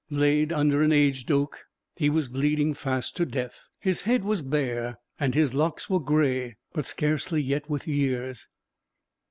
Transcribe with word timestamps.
Laid 0.09 0.51
under 0.51 0.81
an 0.81 0.91
aged 0.91 1.29
oak, 1.31 1.65
he 1.95 2.09
was 2.09 2.27
bleeding 2.27 2.73
fast 2.73 3.15
to 3.17 3.23
death; 3.23 3.67
his 3.77 4.01
head 4.01 4.23
was 4.23 4.41
bare 4.41 4.97
and 5.19 5.35
his 5.35 5.53
locks 5.53 5.91
were 5.91 5.99
grey, 5.99 6.55
but 6.73 6.87
scarcely 6.87 7.39
yet 7.39 7.69
with 7.69 7.87
years. 7.87 8.47